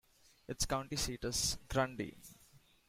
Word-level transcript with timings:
Its 0.47 0.65
county 0.65 0.95
seat 0.95 1.23
is 1.25 1.59
Grundy. 1.69 2.17